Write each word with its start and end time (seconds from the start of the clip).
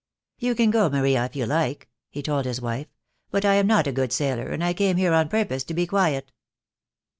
"You 0.39 0.55
can 0.55 0.71
go, 0.71 0.89
Maria, 0.89 1.25
if 1.25 1.35
you 1.35 1.45
like," 1.45 1.87
he 2.09 2.23
told 2.23 2.45
his 2.45 2.59
wife; 2.59 2.87
"but 3.29 3.45
I 3.45 3.53
am 3.53 3.67
not 3.67 3.85
a 3.85 3.91
good 3.91 4.11
sailor, 4.11 4.47
and 4.49 4.63
I 4.63 4.73
came 4.73 4.97
here 4.97 5.13
on 5.13 5.29
pur 5.29 5.45
pose 5.45 5.63
to 5.65 5.75
be 5.75 5.85
quiet." 5.85 6.31